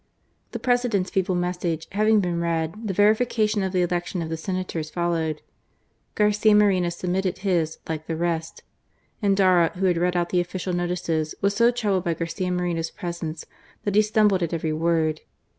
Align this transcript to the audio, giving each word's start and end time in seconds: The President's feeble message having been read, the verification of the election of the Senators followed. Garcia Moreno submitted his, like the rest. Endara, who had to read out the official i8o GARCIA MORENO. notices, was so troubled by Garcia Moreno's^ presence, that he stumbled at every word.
The 0.51 0.57
President's 0.57 1.11
feeble 1.11 1.35
message 1.35 1.87
having 1.91 2.21
been 2.21 2.39
read, 2.39 2.73
the 2.87 2.91
verification 2.95 3.61
of 3.61 3.71
the 3.71 3.83
election 3.83 4.23
of 4.23 4.29
the 4.29 4.35
Senators 4.35 4.89
followed. 4.89 5.43
Garcia 6.15 6.55
Moreno 6.55 6.89
submitted 6.89 7.37
his, 7.45 7.77
like 7.87 8.07
the 8.07 8.15
rest. 8.15 8.63
Endara, 9.21 9.71
who 9.75 9.85
had 9.85 9.93
to 9.93 10.01
read 10.01 10.17
out 10.17 10.29
the 10.29 10.39
official 10.41 10.73
i8o 10.73 10.77
GARCIA 10.77 10.87
MORENO. 10.87 10.89
notices, 11.23 11.35
was 11.41 11.55
so 11.55 11.69
troubled 11.69 12.03
by 12.05 12.15
Garcia 12.15 12.49
Moreno's^ 12.49 12.95
presence, 12.95 13.45
that 13.83 13.93
he 13.93 14.01
stumbled 14.01 14.41
at 14.41 14.55
every 14.55 14.73
word. 14.73 15.21